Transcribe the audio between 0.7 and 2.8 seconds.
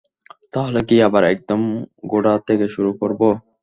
কি আবার একদম গোড়া থেকে